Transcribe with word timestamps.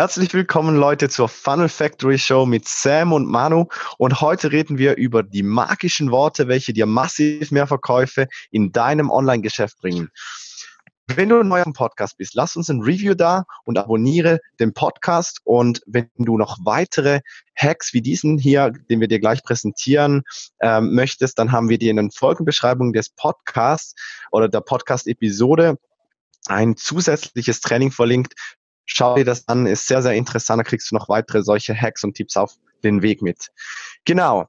Herzlich 0.00 0.32
willkommen 0.32 0.76
Leute 0.76 1.10
zur 1.10 1.28
Funnel 1.28 1.68
Factory 1.68 2.16
Show 2.16 2.46
mit 2.46 2.66
Sam 2.66 3.12
und 3.12 3.26
Manu 3.26 3.66
und 3.98 4.22
heute 4.22 4.50
reden 4.50 4.78
wir 4.78 4.96
über 4.96 5.22
die 5.22 5.42
magischen 5.42 6.10
Worte, 6.10 6.48
welche 6.48 6.72
dir 6.72 6.86
massiv 6.86 7.50
mehr 7.50 7.66
Verkäufe 7.66 8.26
in 8.50 8.72
deinem 8.72 9.10
Online-Geschäft 9.10 9.78
bringen. 9.78 10.08
Wenn 11.06 11.28
du 11.28 11.42
neu 11.42 11.60
am 11.60 11.74
Podcast 11.74 12.16
bist, 12.16 12.34
lass 12.34 12.56
uns 12.56 12.70
ein 12.70 12.80
Review 12.80 13.12
da 13.12 13.44
und 13.66 13.76
abonniere 13.76 14.38
den 14.58 14.72
Podcast. 14.72 15.42
Und 15.44 15.82
wenn 15.84 16.08
du 16.16 16.38
noch 16.38 16.56
weitere 16.64 17.20
Hacks 17.54 17.92
wie 17.92 18.00
diesen 18.00 18.38
hier, 18.38 18.70
den 18.70 19.00
wir 19.00 19.08
dir 19.08 19.20
gleich 19.20 19.42
präsentieren, 19.42 20.22
ähm, 20.62 20.94
möchtest, 20.94 21.38
dann 21.38 21.52
haben 21.52 21.68
wir 21.68 21.76
dir 21.76 21.90
in 21.90 21.98
den 21.98 22.10
Folgenbeschreibungen 22.10 22.94
des 22.94 23.10
Podcasts 23.10 23.94
oder 24.32 24.48
der 24.48 24.62
Podcast-Episode 24.62 25.76
ein 26.46 26.76
zusätzliches 26.76 27.60
Training 27.60 27.90
verlinkt, 27.90 28.32
Schau 28.92 29.14
dir 29.14 29.24
das 29.24 29.46
an, 29.48 29.66
ist 29.66 29.86
sehr, 29.86 30.02
sehr 30.02 30.14
interessant. 30.14 30.58
Da 30.58 30.64
kriegst 30.64 30.90
du 30.90 30.96
noch 30.96 31.08
weitere 31.08 31.42
solche 31.42 31.74
Hacks 31.74 32.02
und 32.02 32.14
Tipps 32.14 32.36
auf 32.36 32.54
den 32.82 33.02
Weg 33.02 33.22
mit. 33.22 33.48
Genau. 34.04 34.46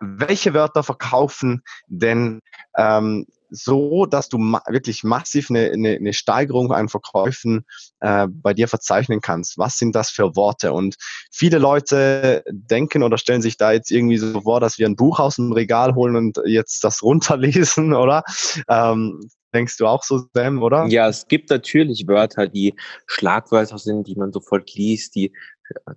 Welche 0.00 0.54
Wörter 0.54 0.82
verkaufen 0.82 1.62
denn 1.88 2.40
ähm, 2.76 3.26
so, 3.50 4.06
dass 4.06 4.28
du 4.28 4.38
ma 4.38 4.62
wirklich 4.68 5.04
massiv 5.04 5.50
eine, 5.50 5.70
eine, 5.70 5.96
eine 5.96 6.12
Steigerung 6.12 6.72
an 6.72 6.88
Verkäufen 6.88 7.64
äh, 8.00 8.26
bei 8.28 8.54
dir 8.54 8.68
verzeichnen 8.68 9.20
kannst? 9.20 9.58
Was 9.58 9.78
sind 9.78 9.94
das 9.94 10.10
für 10.10 10.36
Worte? 10.36 10.72
Und 10.72 10.96
viele 11.30 11.58
Leute 11.58 12.44
denken 12.50 13.02
oder 13.02 13.18
stellen 13.18 13.42
sich 13.42 13.56
da 13.56 13.72
jetzt 13.72 13.90
irgendwie 13.90 14.18
so 14.18 14.40
vor, 14.40 14.60
dass 14.60 14.78
wir 14.78 14.86
ein 14.86 14.96
Buch 14.96 15.20
aus 15.20 15.36
dem 15.36 15.52
Regal 15.52 15.94
holen 15.94 16.16
und 16.16 16.40
jetzt 16.46 16.84
das 16.84 17.02
runterlesen, 17.02 17.94
oder? 17.94 18.24
Ähm, 18.68 19.20
Denkst 19.54 19.78
du 19.78 19.86
auch 19.86 20.02
so, 20.02 20.24
Sam, 20.34 20.62
oder? 20.62 20.86
Ja, 20.88 21.08
es 21.08 21.28
gibt 21.28 21.48
natürlich 21.48 22.06
Wörter, 22.06 22.46
die 22.46 22.74
Schlagwörter 23.06 23.78
sind, 23.78 24.06
die 24.06 24.14
man 24.14 24.30
sofort 24.30 24.74
liest, 24.74 25.14
die, 25.14 25.32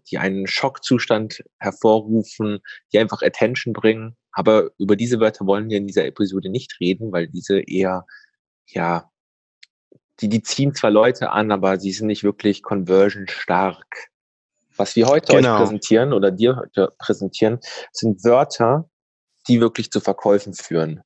die 0.09 0.18
einen 0.18 0.48
Schockzustand 0.48 1.44
hervorrufen, 1.58 2.60
die 2.91 2.99
einfach 2.99 3.21
Attention 3.21 3.74
bringen. 3.74 4.16
Aber 4.32 4.70
über 4.77 4.96
diese 4.96 5.20
Wörter 5.20 5.46
wollen 5.46 5.70
wir 5.70 5.77
in 5.77 5.88
dieser 5.88 6.05
Episode 6.05 6.49
nicht 6.49 6.80
reden, 6.80 7.12
weil 7.12 7.27
diese 7.27 7.60
eher, 7.60 8.05
ja, 8.68 9.10
die, 10.21 10.30
die 10.30 10.41
ziehen 10.41 10.76
zwar 10.76 10.91
Leute 10.91 11.32
an, 11.32 11.52
aber 11.52 11.80
sie 11.80 11.91
sind 11.91 12.08
nicht 12.08 12.24
wirklich 12.24 12.62
conversion 12.62 13.27
stark. 13.27 14.10
Was 14.76 14.96
wir 14.96 15.08
heute 15.08 15.35
genau. 15.35 15.54
euch 15.55 15.60
präsentieren 15.62 16.13
oder 16.13 16.32
dir 16.32 16.58
heute 16.58 16.93
präsentieren, 16.98 17.60
sind 17.91 18.24
Wörter, 18.24 18.90
die 19.48 19.62
wirklich 19.62 19.91
zu 19.91 19.99
Verkäufen 19.99 20.54
führen. 20.54 21.02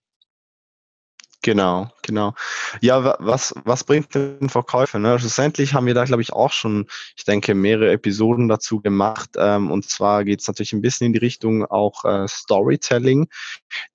Genau, 1.43 1.89
genau. 2.03 2.33
Ja, 2.81 3.17
was, 3.19 3.53
was 3.65 3.83
bringt 3.83 4.15
den 4.15 4.47
Verkäufer? 4.47 4.97
Ne? 4.97 5.19
Schlussendlich 5.19 5.73
haben 5.73 5.85
wir 5.85 5.93
da, 5.93 6.05
glaube 6.05 6.21
ich, 6.21 6.31
auch 6.31 6.53
schon, 6.53 6.87
ich 7.17 7.25
denke, 7.25 7.53
mehrere 7.53 7.91
Episoden 7.91 8.47
dazu 8.47 8.79
gemacht. 8.79 9.31
Ähm, 9.37 9.69
und 9.69 9.89
zwar 9.89 10.23
geht 10.23 10.39
es 10.39 10.47
natürlich 10.47 10.71
ein 10.71 10.81
bisschen 10.81 11.07
in 11.07 11.13
die 11.13 11.19
Richtung 11.19 11.65
auch 11.65 12.05
äh, 12.05 12.29
Storytelling, 12.29 13.27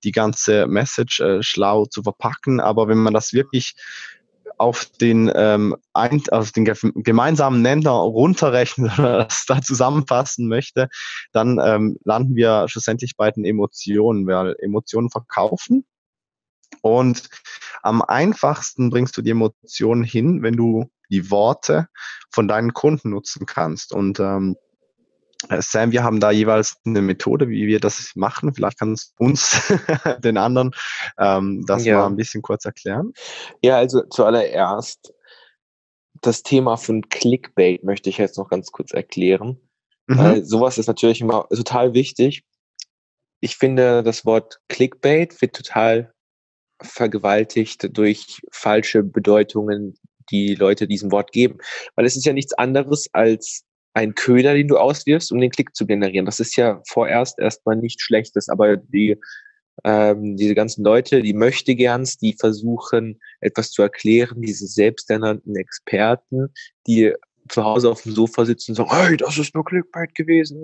die 0.03 0.11
ganze 0.11 0.67
Message 0.67 1.21
äh, 1.21 1.41
schlau 1.41 1.85
zu 1.87 2.03
verpacken. 2.03 2.59
Aber 2.59 2.87
wenn 2.87 2.99
man 2.99 3.15
das 3.15 3.33
wirklich 3.33 3.73
auf 4.59 4.85
den, 5.01 5.31
ähm, 5.33 5.75
ein, 5.93 6.21
auf 6.29 6.51
den 6.51 6.65
gemeinsamen 6.65 7.63
Nenner 7.63 7.91
runterrechnen 7.91 8.91
oder 8.99 9.23
das 9.23 9.45
da 9.47 9.59
zusammenfassen 9.59 10.47
möchte, 10.47 10.87
dann 11.31 11.59
ähm, 11.63 11.97
landen 12.03 12.35
wir 12.35 12.67
schlussendlich 12.67 13.15
bei 13.17 13.31
den 13.31 13.43
Emotionen, 13.43 14.27
weil 14.27 14.55
Emotionen 14.59 15.09
verkaufen 15.09 15.85
und 16.81 17.29
am 17.81 18.01
einfachsten 18.01 18.89
bringst 18.89 19.17
du 19.17 19.21
die 19.21 19.31
Emotionen 19.31 20.03
hin, 20.03 20.43
wenn 20.43 20.55
du 20.55 20.89
die 21.09 21.31
Worte 21.31 21.87
von 22.31 22.47
deinen 22.47 22.73
Kunden 22.73 23.11
nutzen 23.11 23.45
kannst. 23.45 23.93
Und 23.93 24.19
ähm, 24.19 24.55
äh, 25.47 25.61
Sam, 25.61 25.91
wir 25.91 26.03
haben 26.03 26.19
da 26.19 26.31
jeweils 26.31 26.77
eine 26.85 27.01
Methode, 27.01 27.49
wie 27.49 27.67
wir 27.67 27.79
das 27.79 28.11
machen. 28.15 28.53
Vielleicht 28.53 28.79
kannst 28.79 29.15
du 29.17 29.25
uns, 29.25 29.61
den 30.23 30.37
anderen, 30.37 30.71
ähm, 31.17 31.63
das 31.65 31.85
ja. 31.85 31.97
mal 31.97 32.07
ein 32.07 32.15
bisschen 32.15 32.41
kurz 32.41 32.65
erklären. 32.65 33.13
Ja, 33.61 33.77
also 33.77 34.03
zuallererst 34.09 35.13
das 36.21 36.43
Thema 36.43 36.75
von 36.75 37.07
Clickbait 37.07 37.83
möchte 37.83 38.09
ich 38.09 38.17
jetzt 38.17 38.37
noch 38.37 38.49
ganz 38.49 38.71
kurz 38.71 38.91
erklären. 38.91 39.59
Mhm. 40.07 40.17
Weil 40.17 40.43
sowas 40.43 40.77
ist 40.77 40.87
natürlich 40.87 41.21
immer 41.21 41.47
total 41.49 41.93
wichtig. 41.93 42.43
Ich 43.39 43.55
finde, 43.55 44.03
das 44.03 44.25
Wort 44.25 44.59
Clickbait 44.67 45.41
wird 45.41 45.55
total 45.55 46.13
vergewaltigt 46.81 47.97
durch 47.97 48.41
falsche 48.51 49.03
Bedeutungen, 49.03 49.95
die 50.31 50.55
Leute 50.55 50.87
diesem 50.87 51.11
Wort 51.11 51.31
geben. 51.31 51.57
Weil 51.95 52.05
es 52.05 52.15
ist 52.15 52.25
ja 52.25 52.33
nichts 52.33 52.53
anderes 52.53 53.09
als 53.13 53.63
ein 53.93 54.15
Köder, 54.15 54.53
den 54.53 54.67
du 54.67 54.77
auswirfst, 54.77 55.31
um 55.31 55.39
den 55.39 55.51
Klick 55.51 55.75
zu 55.75 55.85
generieren. 55.85 56.25
Das 56.25 56.39
ist 56.39 56.55
ja 56.55 56.81
vorerst 56.87 57.39
erstmal 57.39 57.75
nicht 57.75 58.01
Schlechtes, 58.01 58.47
aber 58.49 58.77
die, 58.77 59.17
ähm, 59.83 60.37
diese 60.37 60.55
ganzen 60.55 60.83
Leute, 60.83 61.21
die 61.21 61.33
möchte 61.33 61.75
gerns, 61.75 62.17
die 62.17 62.35
versuchen, 62.39 63.19
etwas 63.41 63.71
zu 63.71 63.81
erklären, 63.81 64.41
diese 64.41 64.67
selbsternannten 64.67 65.55
Experten, 65.55 66.53
die 66.87 67.13
zu 67.49 67.63
Hause 67.63 67.89
auf 67.89 68.03
dem 68.03 68.13
Sofa 68.13 68.45
sitzen 68.45 68.71
und 68.71 68.75
sagen, 68.75 68.89
hey, 68.91 69.17
das 69.17 69.37
ist 69.37 69.53
nur 69.55 69.65
Clickbait 69.65 70.15
gewesen. 70.15 70.63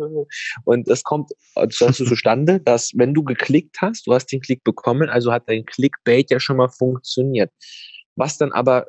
Und 0.63 0.89
das 0.89 1.03
kommt 1.03 1.31
dazu 1.55 1.87
zustande, 1.91 2.59
dass 2.59 2.91
wenn 2.95 3.13
du 3.13 3.23
geklickt 3.23 3.77
hast, 3.81 4.07
du 4.07 4.13
hast 4.13 4.27
den 4.27 4.41
Klick 4.41 4.63
bekommen, 4.63 5.09
also 5.09 5.31
hat 5.31 5.43
dein 5.47 5.65
Clickbait 5.65 6.31
ja 6.31 6.39
schon 6.39 6.57
mal 6.57 6.69
funktioniert. 6.69 7.51
Was 8.15 8.37
dann 8.37 8.51
aber 8.51 8.87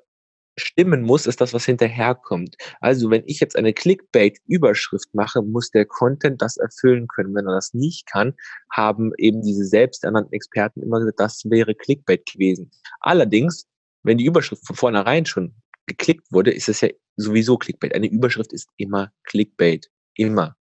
stimmen 0.59 1.03
muss, 1.03 1.27
ist 1.27 1.41
das, 1.41 1.53
was 1.53 1.65
hinterherkommt. 1.65 2.57
Also 2.81 3.11
wenn 3.11 3.23
ich 3.27 3.41
jetzt 3.41 3.57
eine 3.57 3.73
Clickbait-Überschrift 3.73 5.15
mache, 5.15 5.43
muss 5.43 5.71
der 5.71 5.85
Content 5.85 6.41
das 6.41 6.57
erfüllen 6.57 7.09
können. 7.09 7.35
Wenn 7.35 7.47
er 7.47 7.55
das 7.55 7.75
nicht 7.75 8.07
kann, 8.07 8.35
haben 8.73 9.13
eben 9.19 9.43
diese 9.43 9.65
selbsternannten 9.65 10.33
Experten 10.33 10.83
immer 10.83 10.99
gesagt, 10.99 11.21
das 11.21 11.43
wäre 11.45 11.75
Clickbait 11.75 12.25
gewesen. 12.27 12.71
Allerdings, 13.01 13.67
wenn 14.03 14.19
die 14.19 14.25
Überschrift 14.25 14.67
von 14.67 14.77
vornherein 14.77 15.27
schon 15.27 15.55
geklickt 15.87 16.31
wurde, 16.33 16.51
ist 16.51 16.69
es 16.69 16.81
ja 16.81 16.89
sowieso 17.17 17.57
Clickbait. 17.57 17.95
Eine 17.95 18.09
Überschrift 18.09 18.53
ist 18.53 18.69
immer 18.77 19.13
Clickbait. 19.25 19.91
Immer. 20.15 20.57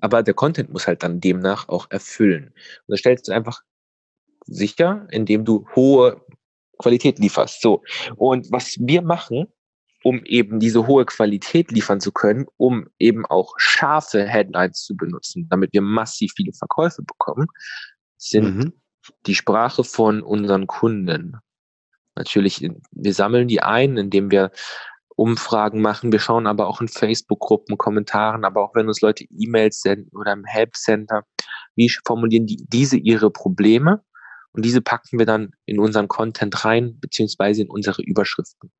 Aber 0.00 0.22
der 0.22 0.34
Content 0.34 0.70
muss 0.70 0.86
halt 0.86 1.02
dann 1.02 1.20
demnach 1.20 1.68
auch 1.68 1.90
erfüllen. 1.90 2.46
Und 2.46 2.88
das 2.88 3.00
stellst 3.00 3.28
du 3.28 3.32
einfach 3.32 3.62
sicher, 4.46 5.06
indem 5.10 5.44
du 5.44 5.66
hohe 5.74 6.24
Qualität 6.78 7.18
lieferst. 7.18 7.62
So. 7.62 7.82
Und 8.16 8.50
was 8.50 8.76
wir 8.80 9.02
machen, 9.02 9.46
um 10.02 10.24
eben 10.24 10.60
diese 10.60 10.86
hohe 10.86 11.04
Qualität 11.04 11.72
liefern 11.72 12.00
zu 12.00 12.12
können, 12.12 12.46
um 12.56 12.86
eben 12.98 13.26
auch 13.26 13.54
scharfe 13.58 14.26
Headlines 14.26 14.84
zu 14.84 14.96
benutzen, 14.96 15.48
damit 15.48 15.72
wir 15.72 15.82
massiv 15.82 16.32
viele 16.36 16.52
Verkäufe 16.52 17.02
bekommen, 17.02 17.48
sind 18.16 18.56
mhm. 18.56 18.72
die 19.26 19.34
Sprache 19.34 19.84
von 19.84 20.22
unseren 20.22 20.66
Kunden. 20.66 21.38
Natürlich, 22.16 22.68
wir 22.90 23.14
sammeln 23.14 23.46
die 23.46 23.62
ein, 23.62 23.96
indem 23.96 24.30
wir 24.30 24.50
Umfragen 25.16 25.80
machen. 25.80 26.12
Wir 26.12 26.18
schauen 26.18 26.46
aber 26.46 26.66
auch 26.66 26.80
in 26.80 26.88
Facebook-Gruppen, 26.88 27.78
Kommentaren, 27.78 28.44
aber 28.44 28.62
auch 28.62 28.74
wenn 28.74 28.88
uns 28.88 29.00
Leute 29.00 29.24
E-Mails 29.30 29.80
senden 29.80 30.14
oder 30.16 30.32
im 30.32 30.44
Help 30.44 30.76
Center, 30.76 31.24
wie 31.74 31.90
formulieren 32.04 32.46
die, 32.46 32.64
diese 32.68 32.96
ihre 32.96 33.30
Probleme? 33.30 34.02
Und 34.52 34.64
diese 34.64 34.80
packen 34.80 35.18
wir 35.18 35.26
dann 35.26 35.52
in 35.66 35.78
unseren 35.78 36.08
Content 36.08 36.64
rein, 36.64 36.98
beziehungsweise 37.00 37.62
in 37.62 37.70
unsere 37.70 38.02
Überschriften. 38.02 38.72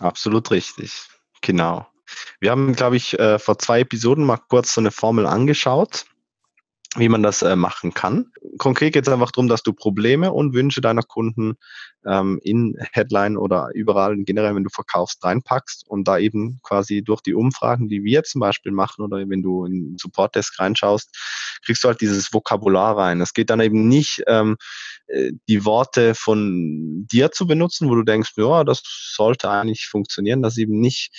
Absolut 0.00 0.50
richtig. 0.50 1.08
Genau. 1.42 1.86
Wir 2.40 2.50
haben, 2.50 2.74
glaube 2.74 2.96
ich, 2.96 3.18
äh, 3.18 3.38
vor 3.38 3.58
zwei 3.58 3.80
Episoden 3.80 4.24
mal 4.24 4.38
kurz 4.48 4.74
so 4.74 4.80
eine 4.80 4.90
Formel 4.90 5.26
angeschaut 5.26 6.06
wie 6.96 7.08
man 7.08 7.22
das 7.22 7.42
äh, 7.42 7.54
machen 7.54 7.94
kann. 7.94 8.26
Konkret 8.58 8.92
geht 8.92 9.06
es 9.06 9.12
einfach 9.12 9.30
darum, 9.30 9.48
dass 9.48 9.62
du 9.62 9.72
Probleme 9.72 10.32
und 10.32 10.54
Wünsche 10.54 10.80
deiner 10.80 11.02
Kunden 11.02 11.54
ähm, 12.04 12.40
in 12.42 12.76
Headline 12.92 13.36
oder 13.36 13.68
überall 13.74 14.16
generell, 14.24 14.56
wenn 14.56 14.64
du 14.64 14.70
verkaufst, 14.70 15.22
reinpackst 15.22 15.84
und 15.88 16.08
da 16.08 16.18
eben 16.18 16.58
quasi 16.64 17.02
durch 17.02 17.20
die 17.20 17.34
Umfragen, 17.34 17.88
die 17.88 18.02
wir 18.02 18.24
zum 18.24 18.40
Beispiel 18.40 18.72
machen 18.72 19.04
oder 19.04 19.18
wenn 19.28 19.42
du 19.42 19.66
in 19.66 19.96
Support 20.00 20.34
Desk 20.34 20.58
reinschaust, 20.58 21.16
kriegst 21.64 21.84
du 21.84 21.88
halt 21.88 22.00
dieses 22.00 22.32
Vokabular 22.32 22.96
rein. 22.96 23.20
Es 23.20 23.34
geht 23.34 23.50
dann 23.50 23.60
eben 23.60 23.86
nicht 23.86 24.22
ähm, 24.26 24.56
äh, 25.06 25.32
die 25.48 25.64
Worte 25.64 26.14
von 26.14 27.06
dir 27.10 27.30
zu 27.30 27.46
benutzen, 27.46 27.88
wo 27.88 27.94
du 27.94 28.02
denkst, 28.02 28.32
ja, 28.36 28.64
das 28.64 28.82
sollte 29.14 29.50
eigentlich 29.50 29.86
funktionieren, 29.86 30.42
dass 30.42 30.56
eben 30.56 30.80
nicht 30.80 31.10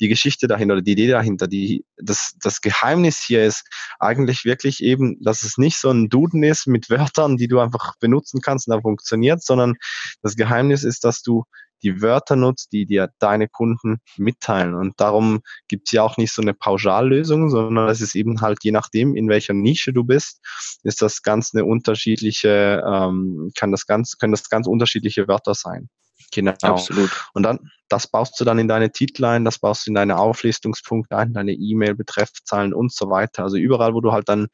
die 0.00 0.08
Geschichte 0.08 0.46
dahinter 0.46 0.74
oder 0.74 0.82
die 0.82 0.92
Idee 0.92 1.08
dahinter, 1.08 1.46
die, 1.46 1.84
das, 1.96 2.34
das 2.40 2.60
Geheimnis 2.60 3.24
hier 3.24 3.44
ist 3.44 3.64
eigentlich 3.98 4.44
wirklich 4.44 4.82
eben, 4.82 5.15
dass 5.20 5.42
es 5.42 5.58
nicht 5.58 5.78
so 5.78 5.90
ein 5.90 6.08
Duden 6.08 6.42
ist 6.42 6.66
mit 6.66 6.90
Wörtern, 6.90 7.36
die 7.36 7.48
du 7.48 7.60
einfach 7.60 7.94
benutzen 8.00 8.40
kannst 8.40 8.68
und 8.68 8.74
da 8.74 8.80
funktioniert, 8.80 9.42
sondern 9.42 9.74
das 10.22 10.36
Geheimnis 10.36 10.84
ist, 10.84 11.04
dass 11.04 11.22
du 11.22 11.44
die 11.82 12.00
Wörter 12.02 12.36
nutzt, 12.36 12.72
die 12.72 12.86
dir 12.86 13.10
deine 13.18 13.48
Kunden 13.48 13.98
mitteilen. 14.16 14.74
Und 14.74 14.94
darum 14.98 15.40
gibt 15.68 15.88
es 15.88 15.92
ja 15.92 16.02
auch 16.02 16.16
nicht 16.16 16.32
so 16.32 16.42
eine 16.42 16.54
Pauschallösung, 16.54 17.50
sondern 17.50 17.88
es 17.88 18.00
ist 18.00 18.14
eben 18.14 18.40
halt 18.40 18.58
je 18.62 18.72
nachdem, 18.72 19.14
in 19.14 19.28
welcher 19.28 19.54
Nische 19.54 19.92
du 19.92 20.04
bist, 20.04 20.40
ist 20.82 21.02
das 21.02 21.22
ganz 21.22 21.54
eine 21.54 21.64
unterschiedliche, 21.64 22.82
ähm, 22.86 23.50
kann 23.56 23.72
das 23.72 23.86
ganz, 23.86 24.16
können 24.16 24.32
das 24.32 24.48
ganz 24.48 24.66
unterschiedliche 24.66 25.28
Wörter 25.28 25.54
sein. 25.54 25.88
Genau. 26.32 26.54
Absolut. 26.62 27.10
Und 27.34 27.42
dann, 27.44 27.70
das 27.88 28.06
baust 28.06 28.38
du 28.40 28.44
dann 28.44 28.58
in 28.58 28.68
deine 28.68 28.90
Titel 28.90 29.24
ein, 29.24 29.44
das 29.44 29.58
baust 29.58 29.86
du 29.86 29.90
in 29.90 29.94
deine 29.94 30.18
Auflistungspunkte 30.18 31.16
ein, 31.16 31.32
deine 31.32 31.52
E-Mail, 31.52 31.94
Betreffzahlen 31.94 32.74
und 32.74 32.92
so 32.92 33.10
weiter. 33.10 33.44
Also 33.44 33.56
überall, 33.56 33.94
wo 33.94 34.00
du 34.00 34.12
halt 34.12 34.28
dann 34.28 34.48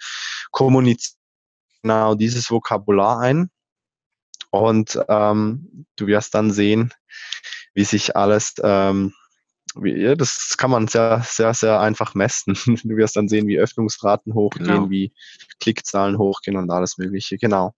kommunizierst, 0.51 1.19
genau 1.83 2.15
dieses 2.15 2.51
Vokabular 2.51 3.21
ein. 3.21 3.51
Und 4.51 4.99
ähm, 5.09 5.87
du 5.97 6.07
wirst 6.07 6.35
dann 6.35 6.51
sehen, 6.51 6.93
wie 7.75 7.85
sich 7.85 8.17
alles, 8.17 8.55
ähm, 8.63 9.15
wie, 9.75 10.03
ja, 10.03 10.15
das 10.15 10.57
kann 10.59 10.71
man 10.71 10.89
sehr, 10.89 11.23
sehr, 11.27 11.55
sehr 11.55 11.81
einfach 11.81 12.15
messen. 12.15 12.55
Du 12.85 12.97
wirst 12.97 13.17
dann 13.17 13.29
sehen, 13.29 13.47
wie 13.47 13.59
Öffnungsraten 13.59 14.35
hochgehen, 14.35 14.67
genau. 14.67 14.91
wie 14.91 15.13
Klickzahlen 15.61 16.19
hochgehen 16.19 16.59
und 16.59 16.71
alles 16.71 16.99
Mögliche. 16.99 17.39
Genau. 17.39 17.75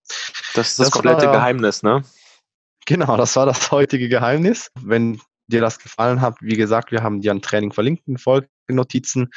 Das 0.54 0.70
ist 0.70 0.78
das, 0.80 0.86
das 0.86 0.90
komplette 0.90 1.26
war, 1.26 1.32
Geheimnis, 1.34 1.84
ne? 1.84 2.02
Genau, 2.86 3.16
das 3.16 3.36
war 3.36 3.46
das 3.46 3.70
heutige 3.70 4.08
Geheimnis. 4.08 4.70
Wenn 4.80 5.20
dir 5.46 5.60
das 5.60 5.78
gefallen 5.78 6.20
hat, 6.20 6.36
wie 6.40 6.56
gesagt, 6.56 6.90
wir 6.90 7.02
haben 7.02 7.20
dir 7.20 7.32
ein 7.32 7.42
Training 7.42 7.72
verlinkt 7.72 8.06
in 8.06 8.18
Folgenotizen. 8.18 9.30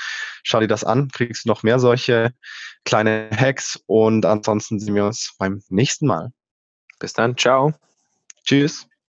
Schau 0.44 0.60
dir 0.60 0.68
das 0.68 0.84
an, 0.84 1.10
kriegst 1.10 1.46
noch 1.46 1.64
mehr 1.64 1.80
solche 1.80 2.32
kleine 2.86 3.30
Hacks 3.36 3.80
und 3.86 4.26
ansonsten 4.26 4.80
sehen 4.80 4.96
wir 4.96 5.06
uns 5.06 5.36
beim 5.38 5.62
nächsten 5.70 6.08
Mal. 6.08 6.32
Bis 7.00 7.14
dann, 7.14 7.38
ciao. 7.38 7.74
Tschüss. 8.44 8.88